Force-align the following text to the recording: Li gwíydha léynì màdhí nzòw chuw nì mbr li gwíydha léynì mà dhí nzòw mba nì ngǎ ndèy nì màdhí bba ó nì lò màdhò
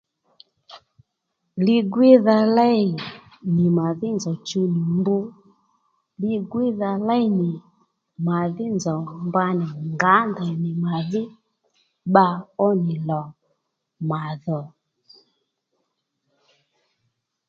Li 1.65 1.77
gwíydha 1.91 2.37
léynì 2.57 3.65
màdhí 3.77 4.07
nzòw 4.17 4.37
chuw 4.47 4.65
nì 4.73 4.81
mbr 4.97 5.25
li 6.21 6.31
gwíydha 6.51 6.89
léynì 7.07 7.49
mà 8.25 8.37
dhí 8.55 8.65
nzòw 8.75 9.01
mba 9.27 9.45
nì 9.57 9.67
ngǎ 9.91 10.13
ndèy 10.29 10.53
nì 10.63 10.71
màdhí 10.85 11.21
bba 12.09 12.25
ó 12.65 12.67
nì 12.85 12.93
lò 13.09 13.21
màdhò 14.09 14.59